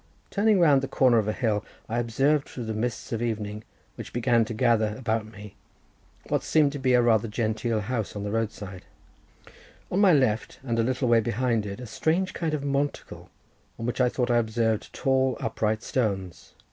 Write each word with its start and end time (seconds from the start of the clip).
Turning 0.31 0.59
round 0.59 0.81
the 0.81 0.87
corner 0.87 1.19
of 1.19 1.27
a 1.27 1.31
hill, 1.31 1.63
I 1.87 1.99
observed 1.99 2.49
through 2.49 2.63
the 2.65 2.73
mists 2.73 3.11
of 3.11 3.21
evening, 3.21 3.63
which 3.93 4.13
began 4.13 4.43
to 4.45 4.53
gather 4.55 4.95
about 4.97 5.27
me, 5.31 5.53
what 6.27 6.41
seemed 6.41 6.71
to 6.71 6.79
be 6.79 6.95
rather 6.95 7.27
a 7.27 7.29
genteel 7.29 7.81
house 7.81 8.15
on 8.15 8.23
the 8.23 8.31
road 8.31 8.51
side, 8.51 8.85
on 9.91 9.99
my 9.99 10.11
left, 10.11 10.57
and 10.63 10.79
a 10.79 10.83
little 10.83 11.07
way 11.07 11.19
behind 11.19 11.67
it 11.67 11.79
a 11.79 11.85
strange 11.85 12.33
kind 12.33 12.55
of 12.55 12.63
monticle, 12.63 13.29
on 13.77 13.85
which 13.85 14.01
I 14.01 14.09
thought 14.09 14.31
I 14.31 14.39
observed 14.39 14.91
tall 14.91 15.37
upright 15.39 15.83
stones. 15.83 16.55